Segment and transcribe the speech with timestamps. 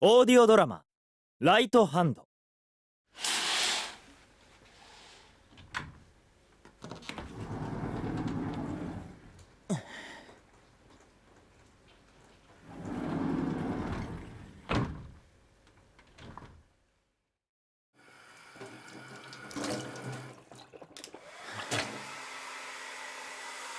[0.00, 0.84] オーディオドラマ
[1.40, 2.22] 「ライトハンド」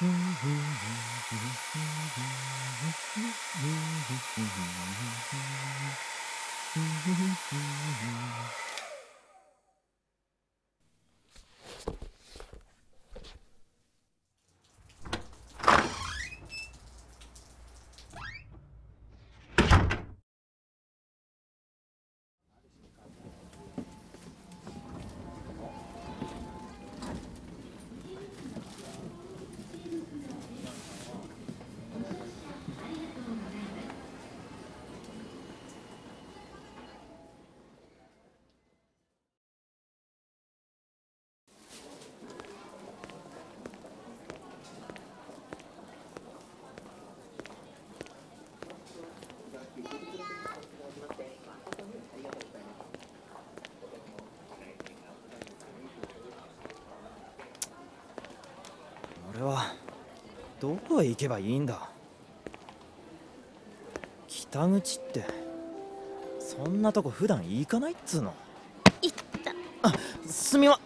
[0.00, 0.10] 俺
[7.08, 8.48] mm-hmm.
[60.60, 61.88] どこへ行けばいいんだ？
[64.26, 65.24] 北口って
[66.40, 68.34] そんなとこ普段行かないっつうの？
[69.02, 69.52] いった。
[69.82, 69.92] あ
[70.26, 70.80] すみま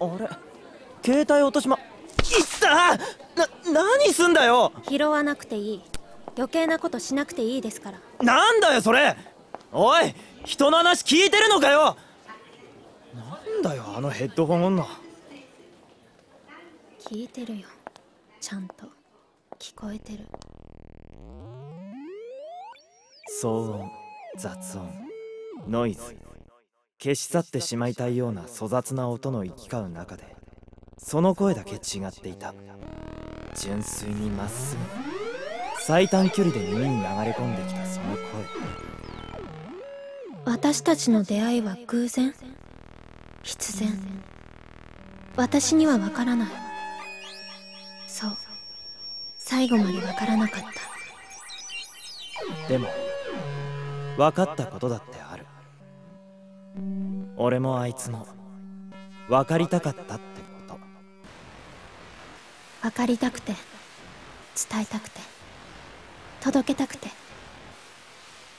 [0.00, 0.28] あれ
[1.04, 1.82] 携帯落としまいっ
[2.60, 2.96] た！
[2.96, 2.98] な
[3.72, 4.72] 何すんだよ！
[4.88, 5.82] 拾わなくていい。
[6.36, 8.00] 余計なことしなくていいですから。
[8.22, 9.16] なんだよそれ！
[9.72, 11.96] おい人の話聞いてるのかよ！
[13.14, 14.86] なんだよあのヘッドホン女。
[17.00, 17.68] 聞いてるよ
[18.40, 18.86] ちゃんと
[19.64, 20.28] 聞こえてる。
[23.42, 23.90] 騒音
[24.36, 24.90] 雑音
[25.66, 26.02] ノイズ
[27.02, 30.36] 消し去ってしまいたいような粗雑な音の行き交う中で
[30.98, 32.52] その声だけ違っていた。
[33.56, 34.82] 純粋にまっすぐ
[35.80, 38.22] 最短距離で耳に流れ込んできたその声。
[40.44, 42.34] 私たちの出会いは偶然？
[43.42, 44.22] 必然？
[45.36, 46.48] 私にはわからない。
[48.06, 48.36] そう
[49.46, 50.68] 最後までわからなかった。
[52.66, 52.88] でも
[54.16, 55.44] 分かったことだってある。
[57.36, 58.26] 俺もあいつも
[59.28, 60.18] 分かりたかったってこ
[60.66, 60.78] と。
[62.80, 63.52] 分かりたくて
[64.70, 65.20] 伝えたくて
[66.40, 67.08] 届けたくて。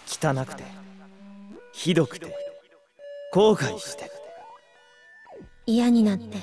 [0.08, 0.64] 汚くて
[1.74, 2.28] ひどくて
[3.34, 4.12] 後悔して。
[5.66, 6.38] 嫌になって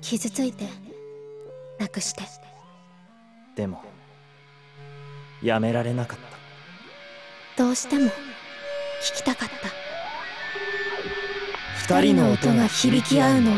[0.00, 0.66] 傷ついて
[1.78, 2.24] なくして
[3.56, 3.82] でも
[5.42, 6.18] やめられなかっ
[7.56, 7.64] た。
[7.64, 8.10] どうしても聞
[9.16, 9.54] きたかった。
[11.94, 13.54] 二人の音が響き合うのを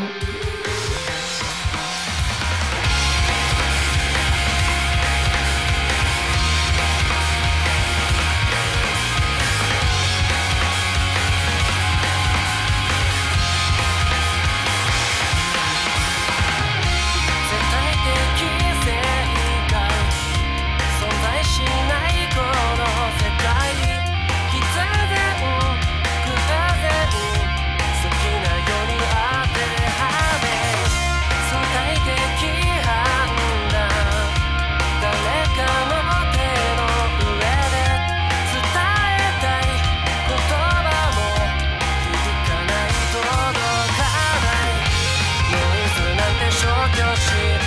[47.19, 47.58] Russian.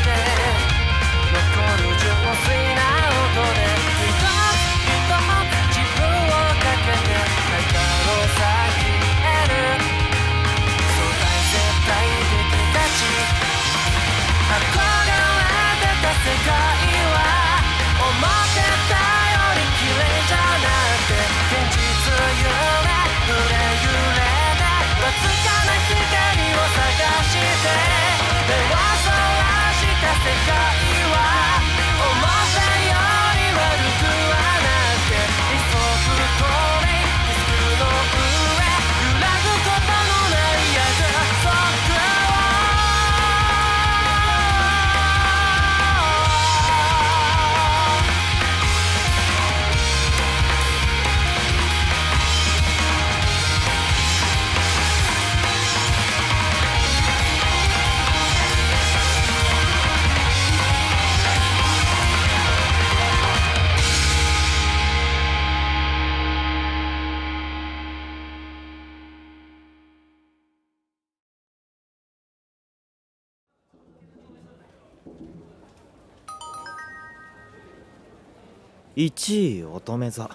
[79.01, 80.29] 1位乙女座。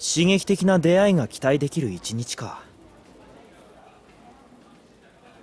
[0.00, 2.60] 刺激的な出会いが期待できる一日か。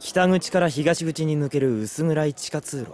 [0.02, 2.92] 北口から東口に抜ける薄暗い地下通路。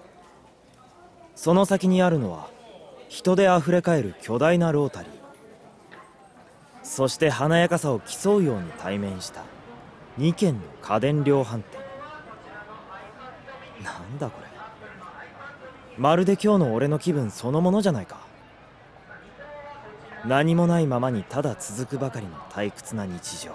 [1.36, 2.52] その先にあるのは
[3.08, 5.12] 人であふれかえる巨大なロータリー。
[6.84, 9.42] そして華やかさを競うように対面した
[10.20, 11.82] 2軒の家電量販店。
[13.84, 14.48] なんだこれ。
[15.98, 18.19] まるで今日の俺の気分そのものじゃないか。
[20.25, 23.54] 何もないままにただ続くばかりの退屈な日常。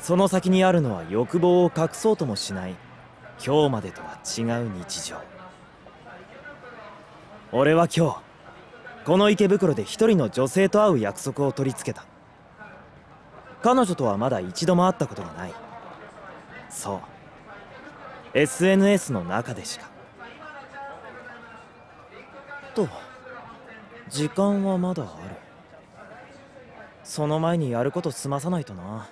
[0.00, 2.76] その先にあるのは欲望を隠そうともしない
[3.44, 5.16] 今日までとは違う日常。
[7.50, 8.16] 俺は今日
[9.04, 12.04] この池袋で一人の女性と会う約束を取り付けた。
[13.62, 15.54] 彼女とはまだ一度も会ったことがない。
[16.68, 17.00] そう。
[18.34, 19.88] SNS の中でしか。
[22.74, 22.86] と
[24.10, 25.36] 時間はまだある。
[27.04, 29.08] その前にやること済まさないとな。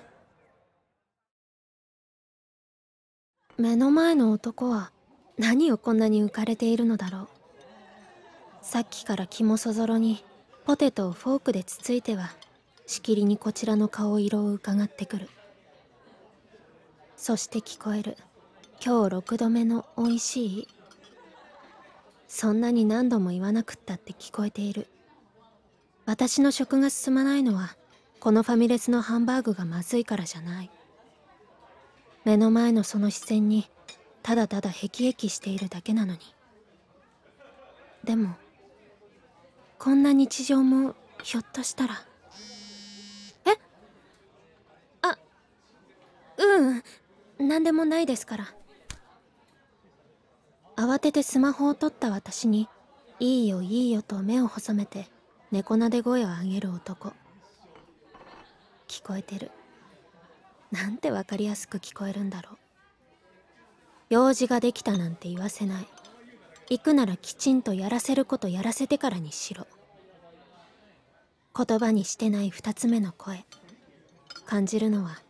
[3.58, 4.92] 目の前の男は
[5.38, 7.28] 何をこんなに浮かれているのだろう。
[8.62, 10.24] さっきから気もそぞろに
[10.64, 12.32] ポテトをフォークでつついては
[12.86, 15.28] しきりにこちらの顔色を伺ってくる。
[17.16, 18.16] そして聞こえる
[18.84, 20.68] 今日6度目の美味しい
[22.38, 24.88] そんなに何度も言わなくったって聞こえている。
[26.04, 27.74] 私の食が進まないのは
[28.20, 30.70] このファミレスのハンバーグがまずいからじゃない。
[32.26, 33.70] 目の前のその視線に
[34.22, 36.18] ただただヘキヘキしているだけなのに。
[38.04, 38.34] でも
[39.78, 41.94] こんな日常もひょっとしたら。
[43.46, 43.56] え？
[45.00, 45.16] あ
[46.36, 47.48] うん。
[47.48, 48.54] 何でもないですから。
[50.76, 52.68] 慌ててスマホを取った私に
[53.18, 55.08] 「いいよいいよ」と目を細めて
[55.50, 57.12] 猫なで声を上げる男。
[58.88, 59.50] 聞こえてる。
[60.70, 62.58] なんてわかりやすく聞こえるんだろう。
[64.10, 65.88] 用事ができたなんて言わせない。
[66.68, 69.66] 行くならきちんとやらせることやらせてからにしろ。
[71.56, 73.46] 言葉にしてない二つ目の声。
[74.44, 75.22] 感じるのは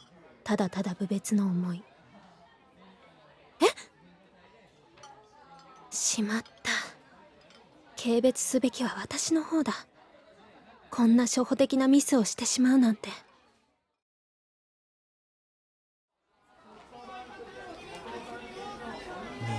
[0.45, 1.85] ただただ無別の思い。
[5.97, 6.71] しまった。
[8.01, 9.73] 軽蔑すべきは私の方だ。
[10.91, 13.09] こんな初歩的なミスをしてしまうなんて。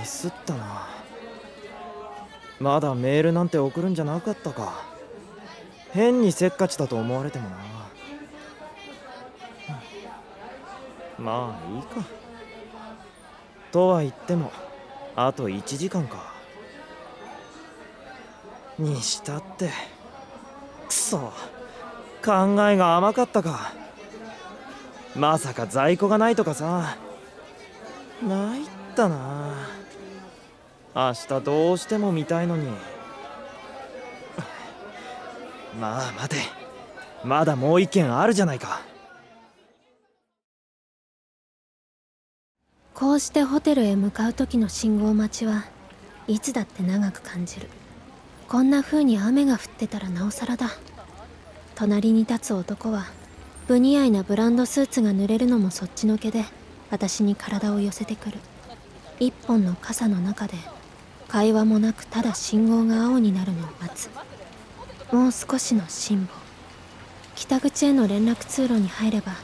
[0.00, 0.88] ミスったな。
[2.60, 4.84] まだメールなんて送るんじゃなかったか。
[5.92, 7.56] 変にせっかちだと思われてもな、
[11.18, 12.04] まあいいか。
[13.72, 14.52] とは言っても
[15.16, 16.27] あと1時間か。
[18.78, 19.70] にしたって。
[20.88, 21.32] くそ。
[22.24, 23.72] 考えが甘かったか。
[25.16, 26.96] まさか在庫がないとかさ。
[28.22, 29.54] 参ったな。
[30.94, 32.68] 明日どうしても見たいのに。
[35.80, 36.36] まあ待て。
[37.24, 38.80] まだもう一件あるじゃないか。
[42.94, 45.66] こうしてホテルへ向かう時の信号待ちは
[46.26, 47.68] いつだって長く感じる。
[48.48, 50.70] こんな風に雨が降ってたらなおさらだ。
[51.74, 53.04] 隣に立つ男は
[53.66, 56.46] 不似合いなブランドスーツが濡れるのもそっちのけで
[56.90, 58.38] 私に体を寄せてくる。
[59.20, 60.54] 一本の傘の中で
[61.28, 64.08] 会話もなくただ信号が青になるのを待つ。
[65.12, 66.40] もう少しの辛抱。
[67.34, 69.34] 北口への連絡通路に入れば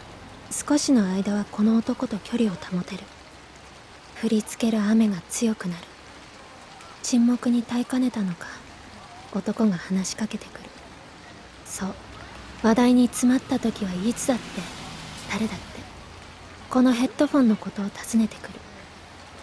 [0.51, 3.03] 少しの間はこの男と距離を保てる。
[4.23, 5.85] 降りつける雨が強くなる。
[7.03, 8.64] 沈黙に耐えかねたのか。
[9.35, 10.71] 男が話しかけてくる。
[11.65, 11.95] そう。
[12.63, 14.43] 話題に詰まった時はいつだって
[15.31, 15.65] 誰だって。
[16.71, 18.55] このヘッドフォンのことを尋ねてくる。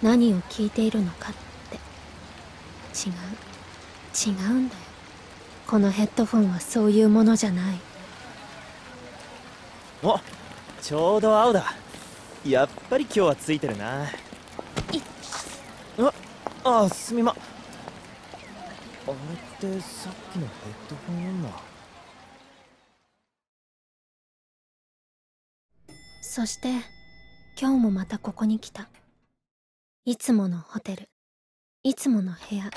[0.02, 1.34] 何を聞いているのかっ
[1.70, 1.78] て。
[3.08, 3.14] 違う。
[4.14, 4.82] 違うんだよ。
[5.68, 7.80] このヘッドフォンはそういうものじゃない。
[10.04, 10.20] お
[10.82, 11.76] ちょうど青だ。
[12.46, 14.08] やっぱり今日はついてるな。
[16.64, 17.36] ああすみま
[19.08, 19.18] あれっ
[19.60, 21.50] てさっきのヘッドフォン女？
[26.22, 26.70] そして
[27.60, 28.90] 今日もまたここに来た。
[30.06, 31.10] いつものホテル。
[31.84, 32.70] いつもの部屋。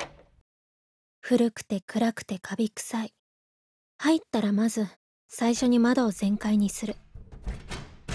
[1.20, 3.14] 古くて暗くてカビ臭い。
[3.98, 4.86] 入ったらまず
[5.28, 6.96] 最初に窓を全開にする。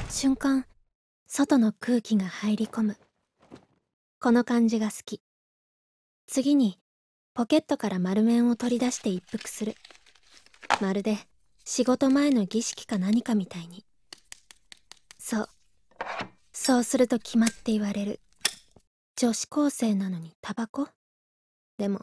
[0.09, 0.65] 瞬間
[1.27, 2.97] 外の空気が入り込む。
[4.19, 5.21] この感じが好き。
[6.27, 6.79] 次に
[7.39, 9.75] ポケットから丸面を取り出して一服する。
[10.81, 11.19] まるで
[11.63, 13.85] 仕事前の儀式か何かみたいに。
[15.17, 15.49] そう。
[16.51, 18.19] そうすると決まって言われる。
[19.15, 20.89] 女子高生なのにタバコ？
[21.77, 22.01] でも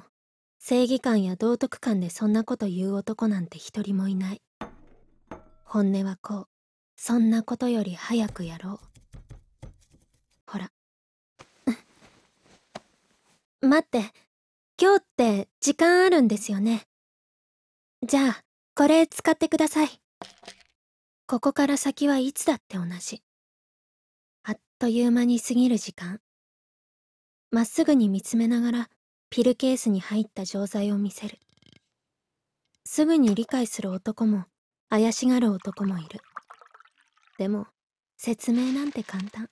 [0.59, 4.41] 正義感や道徳感でそんなこと言う男なんて一人もいない。
[5.65, 6.49] 本音はこう。
[6.97, 8.81] そんなことより早くやろ
[9.63, 9.69] う。
[10.47, 10.73] ほら。
[13.61, 14.15] 待って。
[14.79, 16.83] 今日って時間あるんですよね。
[18.07, 18.43] じゃあ
[18.75, 19.89] これ使ってください。
[21.27, 23.23] ここから先はいつだって同じ。
[24.43, 26.21] あっという間に過ぎる時間。
[27.51, 28.91] まっすぐに見つめながら
[29.31, 31.39] ピルケースに入った錠剤を見せる。
[32.85, 34.45] すぐに理解する男も
[34.91, 36.21] 怪しがる男もいる。
[37.39, 37.67] でも
[38.19, 39.49] 説明なんて簡単。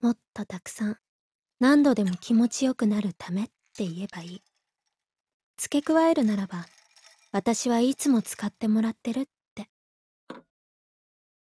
[0.00, 0.98] もっとたくさん。
[1.58, 3.42] 何度でも気持ちよくなるため。
[3.42, 4.42] っって言えばいい。
[5.56, 6.66] 付け加えるならば
[7.30, 9.68] 私はいつも使ってもらってるって。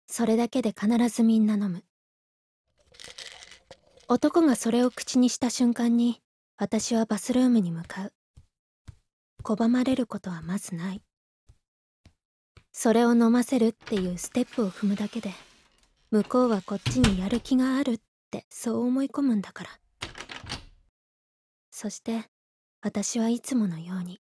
[0.08, 1.84] それだけで必ずみんな飲む。
[4.08, 6.22] 男がそれを口にした瞬間に
[6.58, 8.14] 私はバスルームに向かう。
[9.44, 11.04] 拒まれることはまずない。
[12.72, 15.30] それを飲ませるっていうステップを踏むだけで
[16.10, 18.00] 向こうはこっちにやる気があるっ
[18.32, 19.83] てそう思い込むんだから。
[21.84, 22.24] そして
[22.82, 24.22] 私はいつものように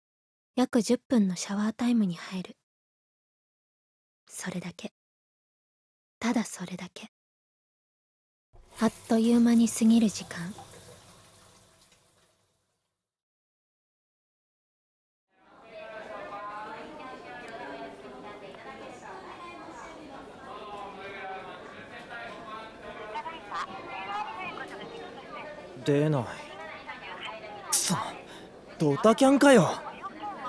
[0.57, 2.57] 約10分のシャワータイムに入る。
[4.27, 4.95] それだけ。
[6.19, 7.11] ただそれだけ。
[8.81, 10.55] あっという間に過ぎる時間。
[25.85, 26.50] 出ない。
[28.81, 29.69] ドタキャンかよ。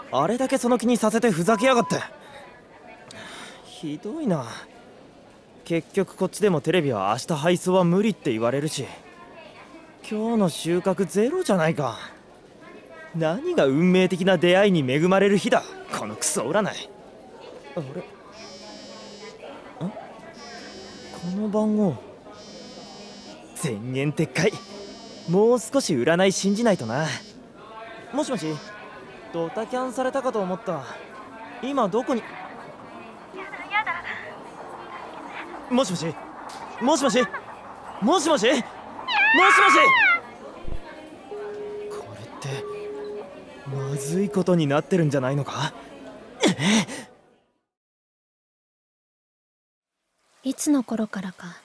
[0.10, 1.98] あれだけその気にさせてふざけやがって。
[3.66, 4.46] ひどいな。
[5.66, 8.86] 結局こっちでもテレビは明日配送は無理って言われるし。
[10.10, 12.00] 今日の収穫ゼロじゃないか。
[13.16, 15.62] 何が運命的な出会いに恵まれる日だ。
[16.00, 16.90] このクソ占い。
[17.76, 17.84] あれ？
[19.88, 19.98] んこ
[21.36, 21.96] の番号？
[23.56, 24.54] 全言撤回。
[25.30, 27.08] もう少し占い信じないとな。
[28.14, 28.54] もしもし？
[29.34, 30.84] ドタキャンされたかと思った。
[31.64, 32.22] 今どこに？
[35.70, 36.14] もしもし？
[36.82, 37.20] もしもし？
[38.02, 38.48] もしもし？
[38.48, 38.62] もしもし？
[41.90, 42.66] これって
[43.70, 45.74] まずいことになってるんじゃないのか？
[50.44, 51.56] いつの頃からか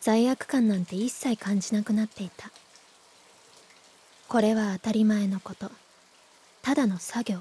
[0.00, 2.50] 罪悪感なんて一切感じなくなっていた。
[4.28, 5.72] これは当たり前のこと
[6.68, 7.38] ただの作業。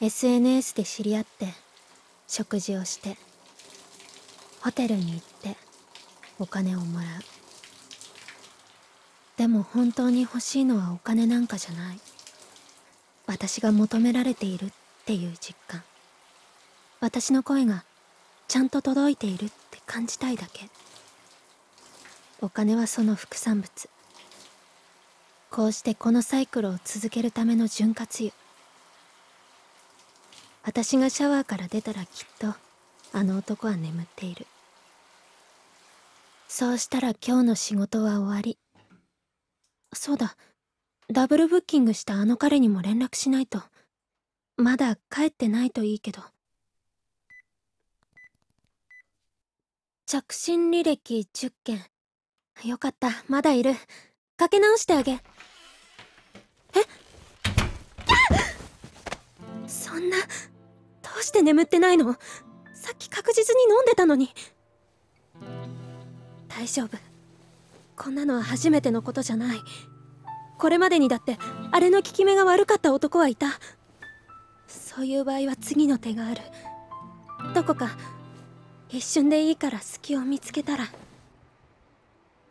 [0.00, 1.54] SNS で知り合って
[2.26, 3.16] 食事をして
[4.60, 5.56] ホテルに行って
[6.40, 7.08] お金をもらう。
[9.36, 12.00] でも本当に欲しいのはお金なんかじゃない。
[13.28, 14.70] 私が求められているっ
[15.06, 15.84] ていう実感。
[16.98, 17.84] 私の声が
[18.48, 20.68] ちゃんと届いているって感じたいだけ。
[22.40, 23.93] お金はその副産物。
[25.54, 28.32] こうしてこのサイクルを続けるための潤滑油。
[30.64, 32.56] 私がシャワーから出たらきっと
[33.12, 34.48] あの男は眠っている。
[36.48, 38.58] そうしたら今日の仕事は終わり。
[39.92, 40.36] そうだ。
[41.08, 43.62] ダブルブッキングしたあの彼にも連絡しないと。
[44.56, 46.20] まだ帰ってないといいけど。
[50.06, 51.84] 着信履歴10件。
[52.64, 53.10] よかった。
[53.28, 53.76] まだいる。
[54.36, 55.20] かけ直してあげ。
[56.76, 56.80] え？
[59.66, 60.24] そんなど
[61.18, 62.14] うして眠ってないの？
[62.74, 64.30] さっき確実に飲んでたのに。
[66.48, 66.98] 大丈夫。
[67.96, 69.58] こんなのは初めてのことじゃない。
[70.58, 71.38] これまでにだって
[71.72, 73.48] あれの効き目が悪かった男はいた。
[74.66, 76.40] そういう場合は次の手がある。
[77.54, 77.90] どこか
[78.88, 80.86] 一瞬でいいから隙を見つけたら。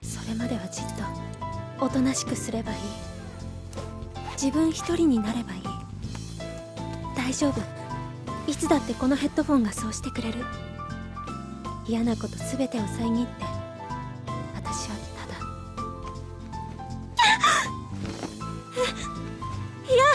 [0.02, 0.86] それまではじっ
[1.80, 3.13] とおとなしくすればいい。
[4.34, 5.64] 自分一人になればいい。
[7.16, 7.62] 大丈夫。
[8.46, 10.44] いつだってこのヘッドフォンがそうしてくれる。
[11.88, 13.32] 嫌なこと全てを遮って。
[14.56, 15.40] 私はただ。
[19.86, 20.10] いやや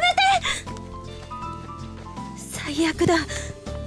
[0.00, 0.20] めて。
[2.36, 3.16] 最悪だ。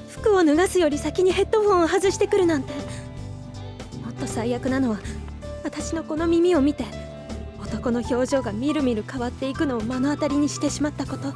[0.10, 2.74] 服を脱がすより先にヘッドフォンを外してくるなんて。
[4.04, 5.00] もっと最悪なのは
[5.64, 7.05] 私のこの耳を見て。
[7.76, 11.34] 男の表情がみるみる変わっていくのを目の当たりにしてしまったこと。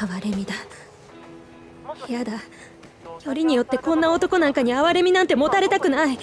[0.00, 0.54] 哀れみだ。
[2.08, 2.34] やだ。
[3.24, 6.16] よりによってこんな男なんかに哀れみなんて持たれたくない。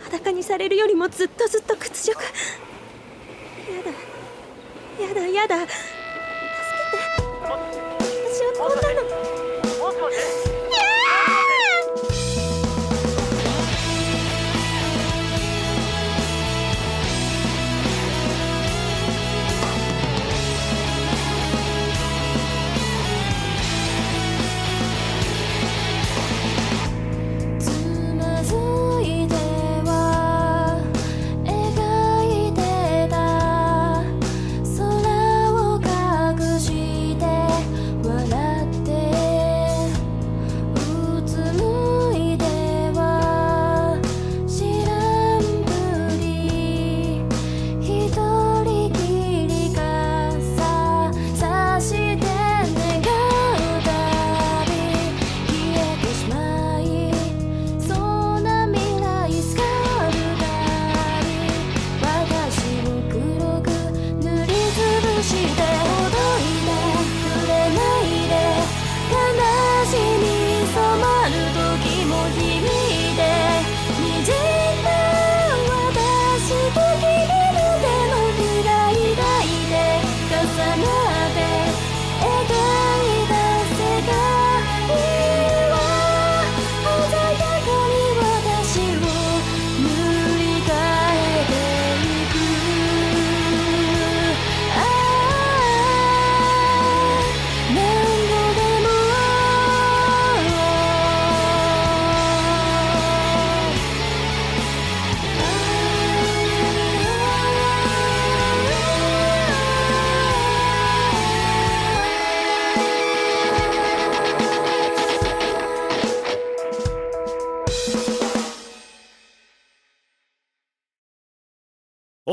[0.00, 2.22] 裸にされるよりもずっとずっと屈辱。
[5.00, 5.08] やだ。
[5.08, 5.56] やだやだ。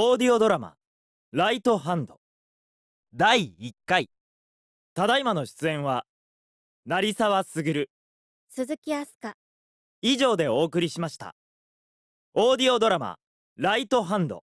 [0.01, 0.75] オーディオドラマ
[1.33, 2.21] 「ライトハンド」
[3.13, 4.09] 第1回。
[4.93, 6.05] ただいまの出演は
[6.85, 7.89] 成沢卓
[8.47, 9.33] 鈴木飛鳥
[10.01, 11.35] 以上でお送りしました。
[12.33, 13.19] オーディオドラマ
[13.59, 14.45] 「ライトハンド」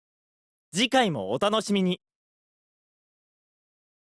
[0.73, 2.01] 次回もお楽しみに